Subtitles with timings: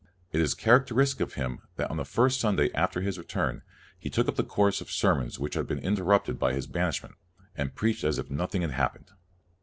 [0.31, 3.61] It is characteristic of him that on the first Sunday after his return
[3.99, 7.13] he took up the course of sermons which had been interrupted by his banish ment,
[7.55, 9.09] and preached as if nothing had hap pened.